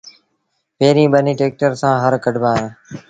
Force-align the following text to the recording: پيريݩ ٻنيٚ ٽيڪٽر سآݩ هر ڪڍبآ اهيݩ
پيريݩ 0.77 1.11
ٻنيٚ 1.13 1.37
ٽيڪٽر 1.39 1.71
سآݩ 1.81 2.01
هر 2.03 2.13
ڪڍبآ 2.23 2.51
اهيݩ 2.55 2.71